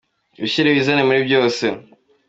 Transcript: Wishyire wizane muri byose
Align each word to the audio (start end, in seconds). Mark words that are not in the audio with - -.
Wishyire 0.41 0.67
wizane 0.71 1.03
muri 1.07 1.19
byose 1.27 1.65